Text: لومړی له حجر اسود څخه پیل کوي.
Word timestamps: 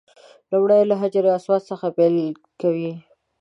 لومړی 0.51 0.81
له 0.89 0.95
حجر 1.01 1.25
اسود 1.37 1.61
څخه 1.69 1.87
پیل 1.97 2.15
کوي. 2.61 2.91